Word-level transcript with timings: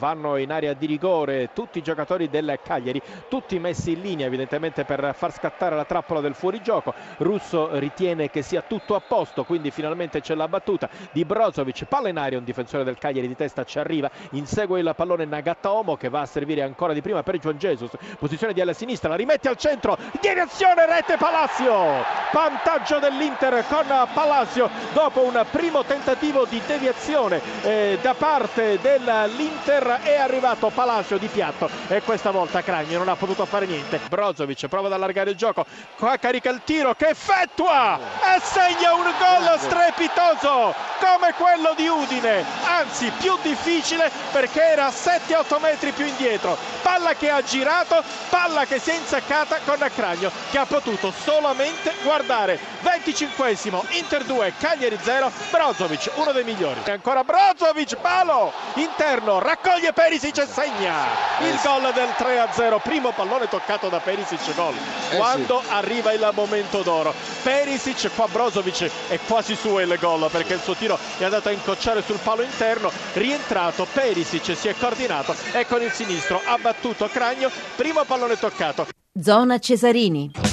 Vanno 0.00 0.38
in 0.38 0.50
area 0.50 0.72
di 0.72 0.86
rigore 0.86 1.50
tutti 1.52 1.76
i 1.76 1.82
giocatori 1.82 2.30
del 2.30 2.58
Cagliari, 2.64 3.02
tutti 3.28 3.58
messi 3.58 3.92
in 3.92 4.00
linea 4.00 4.26
evidentemente 4.28 4.86
per 4.86 5.14
far 5.14 5.30
scattare 5.30 5.76
la 5.76 5.84
trappola 5.84 6.20
del 6.20 6.34
fuorigioco. 6.34 6.94
Russo 7.18 7.78
ritiene 7.78 8.30
che 8.30 8.40
sia 8.40 8.62
tutto 8.62 8.94
a 8.94 9.00
posto, 9.06 9.44
quindi 9.44 9.70
finalmente 9.70 10.22
c'è 10.22 10.34
la 10.34 10.48
battuta 10.48 10.88
di 11.12 11.26
Brozovic. 11.26 11.84
Palla 11.84 12.08
in 12.08 12.16
aria, 12.16 12.38
un 12.38 12.44
difensore 12.44 12.82
del 12.82 12.96
Cagliari 12.96 13.28
di 13.28 13.36
testa 13.36 13.62
ci 13.64 13.78
arriva, 13.78 14.10
insegue 14.30 14.80
il 14.80 14.90
pallone 14.96 15.26
Nagata 15.26 15.70
Omo 15.70 15.98
che 15.98 16.08
va 16.08 16.22
a 16.22 16.26
servire 16.26 16.62
ancora 16.62 16.94
di 16.94 17.02
prima 17.02 17.22
per 17.22 17.36
Juan 17.36 17.58
Jesus. 17.58 17.90
Posizione 18.18 18.54
di 18.54 18.62
alla 18.62 18.72
sinistra, 18.72 19.10
la 19.10 19.16
rimette 19.16 19.50
al 19.50 19.58
centro, 19.58 19.98
direzione 20.18 20.86
rete 20.86 21.18
Palacio. 21.18 22.02
Vantaggio 22.32 22.98
dell'Inter 23.00 23.66
con 23.68 23.84
Palacio 24.14 24.70
dopo 24.94 25.22
un 25.22 25.44
primo 25.50 25.84
tentativo 25.84 26.46
di 26.46 26.58
deviazione 26.66 27.42
eh, 27.62 27.98
da 28.00 28.14
parte 28.14 28.78
dell'Inter 28.80 29.88
è 29.98 30.16
arrivato 30.16 30.70
Palacio 30.70 31.18
di 31.18 31.26
piatto 31.26 31.68
e 31.88 32.02
questa 32.02 32.30
volta 32.30 32.62
Cragno 32.62 32.98
non 32.98 33.08
ha 33.08 33.16
potuto 33.16 33.44
fare 33.46 33.66
niente. 33.66 34.00
Brozovic 34.08 34.68
prova 34.68 34.86
ad 34.86 34.92
allargare 34.92 35.30
il 35.30 35.36
gioco, 35.36 35.66
qua 35.96 36.16
carica 36.16 36.50
il 36.50 36.60
tiro 36.64 36.94
che 36.94 37.08
effettua 37.08 37.98
e 37.98 38.40
segna 38.42 38.94
un 38.94 39.02
gol 39.02 39.58
strepitoso 39.58 40.74
come 41.00 41.32
quello 41.34 41.72
di 41.76 41.88
Udine, 41.88 42.44
anzi 42.64 43.10
più 43.18 43.36
difficile 43.42 44.10
perché 44.30 44.62
era 44.62 44.88
7-8 44.88 45.60
metri 45.60 45.92
più 45.92 46.04
indietro. 46.04 46.56
Palla 46.82 47.14
che 47.14 47.30
ha 47.30 47.42
girato, 47.42 48.02
palla 48.28 48.64
che 48.66 48.78
si 48.78 48.90
è 48.90 48.94
insaccata 48.94 49.58
con 49.64 49.78
Cragno 49.94 50.30
che 50.50 50.58
ha 50.58 50.66
potuto 50.66 51.12
solamente 51.24 51.94
guardare. 52.02 52.58
25esimo, 52.82 53.82
Inter 53.96 54.24
2, 54.24 54.52
Cagliari 54.58 54.98
0, 55.00 55.30
Brozovic 55.50 56.10
uno 56.16 56.32
dei 56.32 56.44
migliori. 56.44 56.80
E 56.84 56.90
ancora 56.90 57.24
Brozovic, 57.24 57.96
palo 57.96 58.52
interno, 58.74 59.38
raccoglie 59.38 59.79
toglie 59.80 59.92
Perisic 59.94 60.36
e 60.38 60.46
segna. 60.46 61.06
Il 61.40 61.58
gol 61.64 61.90
del 61.94 62.10
3-0 62.16 62.82
primo 62.82 63.12
pallone 63.12 63.48
toccato 63.48 63.88
da 63.88 63.98
Perisic 63.98 64.54
gol. 64.54 64.74
Eh 65.10 65.16
quando 65.16 65.62
sì. 65.64 65.70
arriva 65.70 66.12
il 66.12 66.30
momento 66.34 66.82
d'oro. 66.82 67.14
Perisic 67.42 68.14
qua 68.14 68.28
Brozovic 68.30 68.90
è 69.08 69.18
quasi 69.26 69.54
suo 69.54 69.80
il 69.80 69.96
gol 69.98 70.28
perché 70.30 70.54
il 70.54 70.60
suo 70.60 70.74
tiro 70.74 70.98
è 71.16 71.24
andato 71.24 71.48
a 71.48 71.52
incocciare 71.52 72.02
sul 72.02 72.18
palo 72.22 72.42
interno. 72.42 72.90
Rientrato 73.14 73.86
Perisic 73.90 74.54
si 74.54 74.68
è 74.68 74.74
coordinato 74.78 75.34
e 75.52 75.66
con 75.66 75.80
il 75.80 75.90
sinistro 75.90 76.40
ha 76.44 76.58
battuto 76.58 77.08
Cragno 77.08 77.50
primo 77.74 78.04
pallone 78.04 78.38
toccato. 78.38 78.86
Zona 79.18 79.58
Cesarini 79.58 80.49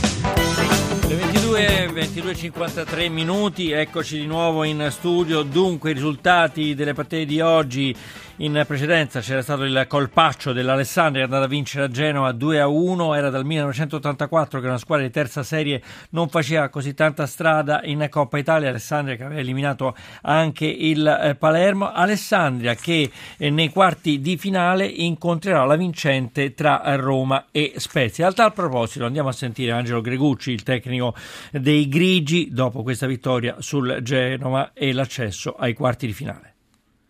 le 1.52 1.88
22, 1.92 2.34
22.53 2.34 3.09
minuti, 3.09 3.72
eccoci 3.72 4.20
di 4.20 4.26
nuovo 4.26 4.64
in 4.64 4.88
studio. 4.92 5.44
Dunque, 5.44 5.92
i 5.92 5.94
risultati 5.94 6.76
delle 6.76 6.94
partite 6.94 7.26
di 7.26 7.40
oggi. 7.42 7.95
In 8.40 8.64
precedenza 8.67 9.20
c'era 9.20 9.42
stato 9.42 9.64
il 9.64 9.86
colpaccio 9.88 10.53
dell'Alessandria 10.53 11.25
che 11.25 11.31
è 11.31 11.34
andata 11.34 11.45
a 11.45 11.50
vincere 11.50 11.86
a 11.86 11.90
Genova 11.90 12.31
2 12.31 12.59
a 12.59 12.68
1. 12.68 13.16
Era 13.16 13.31
dal 13.31 13.44
1984 13.44 14.59
che 14.59 14.68
una 14.68 14.78
squadra 14.78 15.06
di 15.06 15.12
terza 15.12 15.42
serie 15.42 15.81
non 16.12 16.30
faceva 16.30 16.70
così 16.70 16.94
tanta 16.94 17.25
strada 17.25 17.81
in 17.84 18.06
Coppa 18.12 18.38
Italia. 18.38 18.70
Alessandria 18.70 19.16
che 19.16 19.23
aveva 19.23 19.40
eliminato 19.40 19.95
anche 20.22 20.68
il 20.68 21.08
eh, 21.08 21.34
Palermo. 21.34 21.92
Alessandria 21.92 22.75
che 22.75 23.09
eh, 23.38 23.50
nei 23.50 23.70
quarti 23.70 24.22
di 24.22 24.38
finale 24.38 24.86
incontrerà 24.86 25.66
la 25.66 25.75
vincente 25.75 26.53
tra 26.53 26.84
Roma 26.95 27.48
e 27.52 27.73
Spezia. 27.78 28.28
A 28.28 28.34
tal 28.34 28.53
proposito, 28.53 29.06
andiamo 29.06 29.30
a 29.30 29.34
sentire 29.34 29.72
Angelo 29.72 30.00
Gregucci, 30.00 30.52
il 30.52 30.62
tecnico 30.62 31.16
dei 31.52 31.88
Grigi 31.88 32.50
dopo 32.52 32.84
questa 32.84 33.08
vittoria 33.08 33.58
sul 33.59 34.00
Genova 34.02 34.72
e 34.73 34.94
l'accesso 34.94 35.53
ai 35.53 35.73
quarti 35.73 36.08
di 36.08 36.14
finale. 36.14 36.53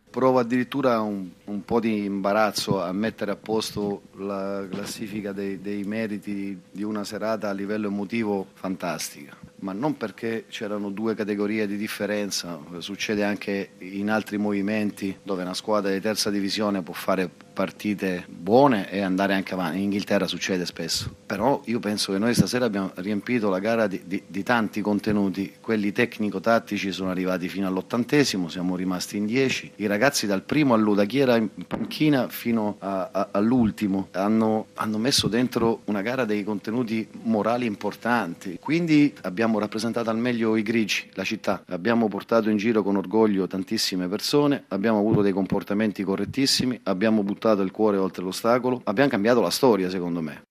Provo 0.10 0.40
addirittura 0.40 1.00
un, 1.02 1.30
un 1.46 1.64
po' 1.64 1.80
di 1.80 2.06
imbarazzo 2.06 2.82
a 2.82 2.92
mettere 2.92 3.32
a 3.32 3.36
posto 3.36 4.04
la 4.18 4.66
classifica 4.70 5.32
dei, 5.32 5.62
dei 5.62 5.84
meriti 5.84 6.60
di 6.72 6.84
una 6.84 7.04
serata 7.04 7.50
a 7.50 7.54
livello 7.54 7.88
emotivo 7.88 8.48
fantastica 8.54 9.38
ma 9.60 9.74
non 9.74 9.98
perché 9.98 10.46
c'erano 10.50 10.90
due 10.90 11.16
categorie 11.16 11.66
di 11.66 11.78
differenza, 11.78 12.60
succede 12.80 13.24
anche 13.24 13.72
in 13.80 14.10
altri 14.10 14.38
movimenti 14.38 15.18
dove 15.24 15.42
una 15.42 15.54
squadra 15.54 15.92
di 15.92 16.00
terza 16.00 16.30
divisione 16.30 16.84
può 16.84 16.94
fare 16.94 17.30
partite 17.58 18.24
buone 18.28 18.88
e 18.92 19.02
andare 19.02 19.34
anche 19.34 19.56
avanti. 19.56 19.78
In 19.78 19.86
Inghilterra 19.86 20.28
succede 20.28 20.64
spesso. 20.64 21.12
Però 21.26 21.60
io 21.66 21.80
penso 21.80 22.12
che 22.12 22.20
noi 22.20 22.36
stasera 22.36 22.66
abbiamo 22.66 22.92
riempito 22.98 23.50
la 23.50 23.58
gara 23.58 23.88
di, 23.88 24.00
di, 24.06 24.22
di 24.28 24.44
tanti 24.44 24.80
contenuti. 24.80 25.56
Quelli 25.60 25.92
tecnico-tattici 25.92 26.92
sono 26.92 27.10
arrivati 27.10 27.50
fino 27.50 27.66
all'ottantesimo, 27.66 28.48
siamo 28.48 28.76
rimasti 28.76 29.18
in 29.18 29.26
dieci. 29.26 29.72
I 29.78 29.88
ragazzi 29.88 30.28
dal 30.28 30.44
primo 30.44 30.76
all'U, 30.76 30.94
da 30.94 31.06
chi 31.06 31.18
era 31.18 31.36
in 31.36 31.50
panchina 31.66 32.28
fino 32.30 32.76
a, 32.78 33.10
a, 33.12 33.30
all'ultimo, 33.32 34.10
hanno, 34.12 34.68
hanno 34.76 35.00
messo 35.00 35.28
dentro 35.28 35.82
una 35.86 36.04
gara 36.04 36.26
dei 36.26 36.44
contenuti 36.44 37.08
morali 37.24 37.66
importanti. 37.66 38.60
Quindi 38.62 39.12
abbiamo 39.24 39.58
rappresentato 39.58 40.12
al 40.12 40.20
meglio 40.20 40.56
i 40.58 40.62
grigi, 40.62 41.10
la 41.14 41.24
città. 41.24 41.64
Abbiamo 41.70 42.08
portato 42.08 42.52
in 42.52 42.58
giro 42.58 42.84
con 42.84 42.98
orgoglio 42.98 43.48
tantissime 43.48 44.08
persone, 44.08 44.66
abbiamo 44.68 45.00
avuto 45.00 45.24
dei 45.24 45.34
comportamenti 45.34 46.04
correttissimi, 46.04 46.80
abbiamo 46.84 47.24
buttato 47.24 47.46
portato 47.48 47.62
il 47.62 47.72
cuore 47.72 47.98
oltre 47.98 48.24
l'ostacolo, 48.24 48.82
abbiamo 48.84 49.10
cambiato 49.10 49.40
la 49.40 49.50
storia 49.50 49.90
secondo 49.90 50.22
me. 50.22 50.42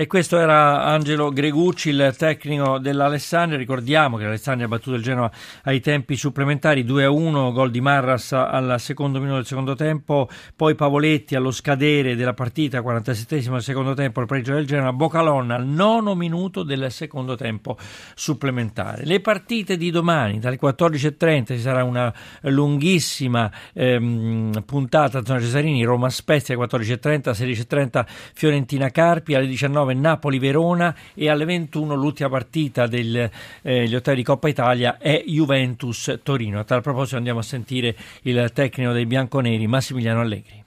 E 0.00 0.06
questo 0.06 0.38
era 0.38 0.84
Angelo 0.84 1.32
Gregucci, 1.32 1.88
il 1.88 2.14
tecnico 2.16 2.78
dell'Alessandria. 2.78 3.58
Ricordiamo 3.58 4.16
che 4.16 4.22
l'Alessandria 4.22 4.66
ha 4.66 4.68
battuto 4.68 4.94
il 4.94 5.02
Genoa 5.02 5.28
ai 5.64 5.80
tempi 5.80 6.14
supplementari 6.14 6.84
2-1, 6.84 7.52
gol 7.52 7.72
di 7.72 7.80
Marras 7.80 8.30
al 8.30 8.76
secondo 8.78 9.18
minuto 9.18 9.38
del 9.38 9.46
secondo 9.46 9.74
tempo, 9.74 10.28
poi 10.54 10.76
Pavoletti 10.76 11.34
allo 11.34 11.50
scadere 11.50 12.14
della 12.14 12.32
partita, 12.32 12.80
47 12.80 13.50
del 13.50 13.60
secondo 13.60 13.94
tempo, 13.94 14.20
il 14.20 14.28
pareggio 14.28 14.54
del 14.54 14.66
Genoa, 14.66 14.92
Bocalonna 14.92 15.56
al 15.56 15.66
nono 15.66 16.14
minuto 16.14 16.62
del 16.62 16.92
secondo 16.92 17.34
tempo 17.34 17.76
supplementare. 18.14 19.04
Le 19.04 19.18
partite 19.18 19.76
di 19.76 19.90
domani, 19.90 20.38
dalle 20.38 20.60
14.30 20.60 21.46
ci 21.46 21.58
sarà 21.58 21.82
una 21.82 22.14
lunghissima 22.42 23.50
ehm, 23.72 24.62
puntata 24.64 25.18
a 25.18 25.24
zona 25.24 25.40
Cesarini, 25.40 25.82
Roma 25.82 26.08
Spezia 26.08 26.54
14.30, 26.56 27.32
16.30 27.32 28.04
Fiorentina 28.32 28.90
Carpi, 28.90 29.34
alle 29.34 29.48
19 29.48 29.86
19 29.88 29.94
Napoli-Verona 29.94 30.94
e 31.14 31.28
alle 31.28 31.44
21 31.44 31.94
l'ultima 31.94 32.28
partita 32.28 32.86
degli 32.86 33.18
eh, 33.62 33.96
ottavi 33.96 34.16
di 34.16 34.22
Coppa 34.22 34.48
Italia 34.48 34.98
è 34.98 35.22
Juventus-Torino. 35.26 36.60
A 36.60 36.64
tal 36.64 36.82
proposito 36.82 37.16
andiamo 37.16 37.40
a 37.40 37.42
sentire 37.42 37.96
il 38.22 38.50
tecnico 38.52 38.92
dei 38.92 39.06
bianconeri 39.06 39.66
Massimiliano 39.66 40.20
Allegri. 40.20 40.64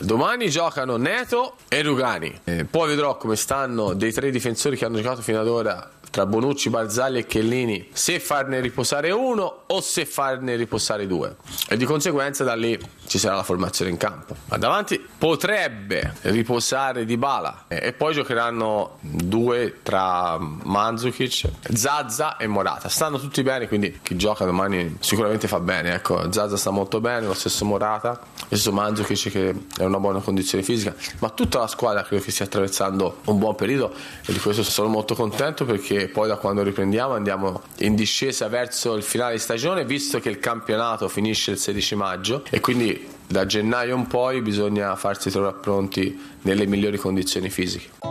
Domani 0.00 0.48
giocano 0.48 0.96
Neto 0.96 1.56
e 1.68 1.82
Rugani. 1.82 2.40
Eh, 2.44 2.64
poi 2.64 2.88
vedrò 2.88 3.16
come 3.16 3.36
stanno 3.36 3.92
dei 3.92 4.12
tre 4.12 4.30
difensori 4.30 4.76
che 4.76 4.84
hanno 4.84 4.96
giocato 4.96 5.20
fino 5.20 5.40
ad 5.40 5.48
ora 5.48 5.90
tra 6.10 6.26
Bonucci, 6.26 6.70
Barzagli 6.70 7.18
e 7.18 7.26
Chellini 7.26 7.88
se 7.92 8.18
farne 8.20 8.60
riposare 8.60 9.10
uno 9.12 9.62
o 9.66 9.80
se 9.80 10.04
farne 10.04 10.56
riposare 10.56 11.06
due. 11.06 11.36
E 11.68 11.76
di 11.76 11.84
conseguenza 11.84 12.44
da 12.44 12.54
lì 12.54 12.78
ci 13.06 13.18
sarà 13.18 13.36
la 13.36 13.42
formazione 13.42 13.90
in 13.90 13.96
campo. 13.96 14.36
Ma 14.46 14.56
davanti 14.56 15.04
potrebbe 15.18 16.14
riposare 16.22 17.04
Di 17.04 17.16
Bala 17.16 17.64
e 17.68 17.92
poi 17.92 18.14
giocheranno 18.14 18.98
due 19.00 19.78
tra 19.82 20.38
Mandzukic, 20.38 21.48
Zazza 21.72 22.36
e 22.36 22.46
Morata. 22.46 22.88
Stanno 22.88 23.18
tutti 23.18 23.42
bene 23.42 23.68
quindi 23.68 24.00
chi 24.02 24.16
gioca 24.16 24.44
domani 24.44 24.96
sicuramente 25.00 25.48
fa 25.48 25.60
bene. 25.60 25.94
Ecco 25.94 26.30
Zazza 26.32 26.56
sta 26.56 26.70
molto 26.70 27.00
bene 27.00 27.26
lo 27.26 27.34
stesso 27.34 27.64
Morata 27.64 28.10
lo 28.10 28.56
stesso 28.56 28.72
Mandzukic 28.72 29.30
che 29.30 29.54
è 29.78 29.84
una 29.84 29.98
buona 29.98 30.20
condizione 30.20 30.64
fisica. 30.64 30.94
Ma 31.20 31.30
tutta 31.30 31.60
la 31.60 31.66
squadra 31.68 32.02
credo 32.02 32.22
che 32.22 32.30
stia 32.30 32.44
attraversando 32.46 33.18
un 33.26 33.38
buon 33.38 33.54
periodo 33.54 33.92
e 34.26 34.32
di 34.32 34.38
questo 34.38 34.62
sono 34.62 34.88
molto 34.88 35.14
contento 35.14 35.64
perché 35.64 35.99
poi 36.08 36.28
da 36.28 36.36
quando 36.36 36.62
riprendiamo 36.62 37.14
andiamo 37.14 37.62
in 37.78 37.94
discesa 37.94 38.48
verso 38.48 38.94
il 38.94 39.02
finale 39.02 39.34
di 39.34 39.38
stagione, 39.38 39.84
visto 39.84 40.20
che 40.20 40.28
il 40.28 40.38
campionato 40.38 41.08
finisce 41.08 41.52
il 41.52 41.58
16 41.58 41.94
maggio 41.94 42.44
e 42.50 42.60
quindi 42.60 43.06
da 43.26 43.46
gennaio 43.46 43.96
in 43.96 44.06
poi 44.06 44.40
bisogna 44.42 44.96
farsi 44.96 45.30
trovare 45.30 45.56
pronti 45.60 46.18
nelle 46.42 46.66
migliori 46.66 46.98
condizioni 46.98 47.48
fisiche. 47.48 48.09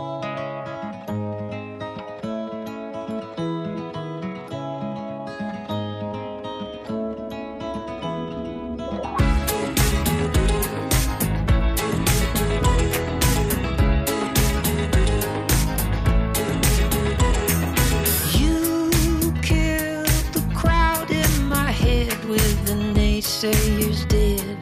sailors 23.40 24.04
did. 24.04 24.58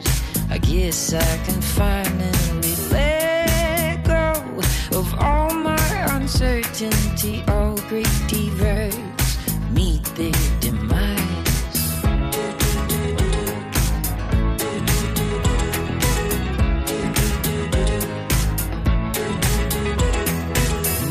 I 0.49 0.57
guess 0.57 1.13
I 1.13 1.37
can 1.45 1.61
finally 1.61 2.75
let 2.89 4.05
go 4.05 4.31
of 4.97 5.13
all 5.19 5.53
my 5.53 5.89
uncertainty. 6.15 7.43
All 7.49 7.75
great 7.89 8.07
heroes 8.31 8.95
meet 9.73 10.05
their 10.15 10.31
demise. 10.61 11.75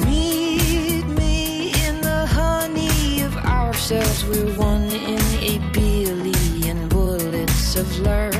Meet 0.07 1.05
me 1.21 1.75
in 1.87 2.01
the 2.01 2.25
honey 2.31 3.21
of 3.21 3.37
ourselves. 3.37 4.25
We're 4.25 4.55
one. 4.57 4.68
Love. 7.79 8.35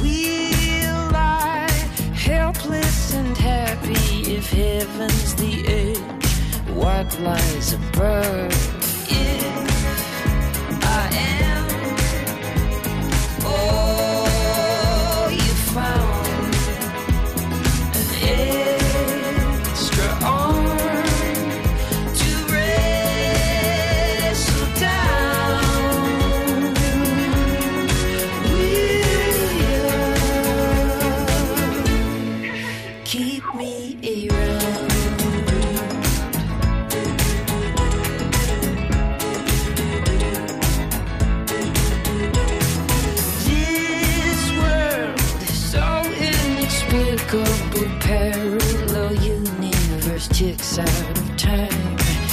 We'll 0.00 1.12
lie 1.12 1.68
helpless 2.14 3.12
and 3.14 3.36
happy 3.36 4.34
if 4.34 4.50
heaven's 4.50 5.34
the 5.34 5.66
edge. 5.66 6.26
What 6.74 7.18
lies 7.20 7.74
above? 7.74 8.52
If 9.10 10.84
I 10.84 11.08
am 11.12 11.55
parallel 48.00 49.14
universe 49.14 50.28
ticks 50.28 50.78
out 50.78 51.10
of 51.10 51.36
time. 51.36 52.25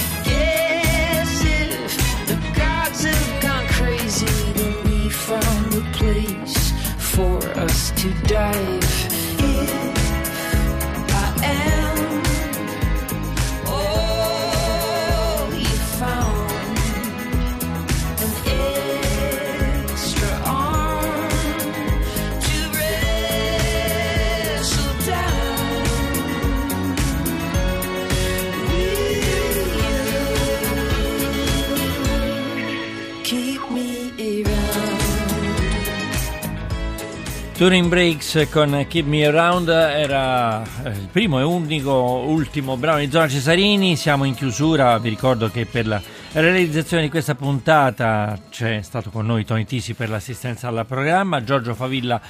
Touring 37.56 37.86
Breaks 37.86 38.48
con 38.50 38.84
Keep 38.88 39.06
Me 39.06 39.24
Around 39.26 39.68
era 39.68 40.64
eh, 40.82 40.88
il 40.88 41.08
primo 41.10 41.38
e 41.38 41.44
unico 41.44 42.24
ultimo 42.26 42.76
brano 42.76 42.98
di 42.98 43.08
Zona 43.08 43.28
Cesarini. 43.28 43.94
Siamo 43.94 44.24
in 44.24 44.34
chiusura. 44.34 44.98
Vi 44.98 45.08
ricordo 45.08 45.48
che 45.48 45.64
per 45.64 45.86
la 45.86 46.02
realizzazione 46.40 47.04
di 47.04 47.10
questa 47.10 47.36
puntata 47.36 48.36
c'è 48.50 48.82
stato 48.82 49.10
con 49.10 49.24
noi 49.24 49.44
Tony 49.44 49.64
Tisi 49.64 49.94
per 49.94 50.08
l'assistenza 50.08 50.66
al 50.66 50.84
programma, 50.84 51.44
Giorgio 51.44 51.74
Favilla 51.74 52.20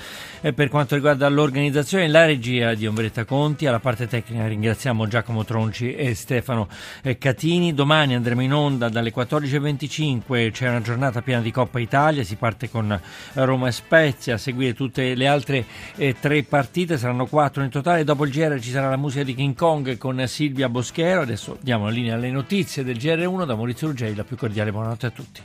eh, 0.43 0.53
per 0.53 0.69
quanto 0.69 0.95
riguarda 0.95 1.27
l'organizzazione, 1.31 2.07
la 2.07 2.27
regia 2.27 2.75
di 2.75 2.87
Ombretta 2.87 3.25
Conti. 3.25 3.65
Alla 3.65 3.81
parte 3.81 4.07
tecnica 4.07 4.47
ringraziamo 4.47 5.09
Giacomo 5.09 5.43
Tronci 5.43 5.95
e 5.95 6.15
Stefano 6.15 6.69
eh, 7.01 7.17
Catini. 7.17 7.73
Domani 7.73 8.15
andremo 8.15 8.43
in 8.43 8.53
onda 8.53 8.91
dalle 8.91 9.11
14.25. 9.11 10.51
C'è 10.51 10.69
una 10.69 10.83
giornata 10.83 11.23
piena 11.23 11.41
di 11.41 11.51
Coppa 11.51 11.79
Italia. 11.79 12.23
Si 12.25 12.37
parte 12.37 12.69
con 12.69 13.01
Roma 13.33 13.69
e 13.69 13.73
Spezia. 13.73 14.35
A 14.35 14.39
seguire 14.39 14.75
tutte 14.75 15.15
le 15.15 15.27
altre 15.27 15.65
eh, 15.97 16.15
tre 16.21 16.43
partite, 16.43 16.99
saranno 16.99 17.25
quattro 17.25 17.63
in 17.63 17.71
totale. 17.71 18.05
Dopo 18.05 18.27
il 18.27 18.31
GR 18.31 18.61
ci 18.61 18.69
sarà 18.69 18.91
la 18.91 18.99
musica 18.99 19.25
di 19.25 19.35
King 19.35 19.55
Kong 19.55 19.97
con 19.97 20.23
Silvia 20.27 20.69
Boschero. 20.69 21.23
Adesso 21.23 21.57
diamo 21.63 21.87
la 21.87 21.91
linea 21.91 22.17
alle 22.17 22.31
notizie 22.31 22.85
del 22.85 22.99
GR1 22.99 23.47
da 23.47 23.55
Maurizio 23.55 23.94
Ruggeri. 23.95 24.17
La 24.17 24.25
più 24.25 24.37
cordiale 24.37 24.73
buonanotte 24.73 25.07
a 25.07 25.11
tutti. 25.11 25.41